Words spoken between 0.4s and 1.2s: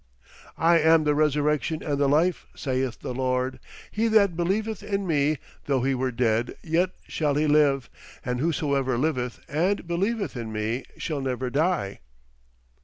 "I am the